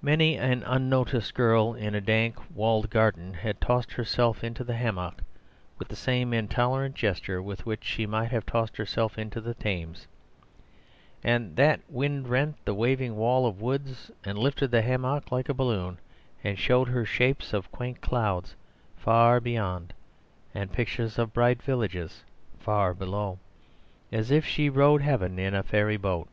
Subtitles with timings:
[0.00, 5.22] Many an unnoticed girl in a dank walled garden had tossed herself into the hammock
[5.76, 10.06] with the same intolerant gesture with which she might have tossed herself into the Thames;
[11.24, 15.52] and that wind rent the waving wall of woods and lifted the hammock like a
[15.52, 15.98] balloon,
[16.44, 18.54] and showed her shapes of quaint clouds
[18.96, 19.92] far beyond,
[20.54, 22.22] and pictures of bright villages
[22.60, 23.36] far below,
[24.12, 26.28] as if she rode heaven in a fairy boat.